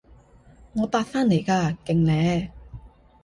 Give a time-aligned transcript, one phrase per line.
[0.73, 2.49] 我八返嚟㗎，勁呢？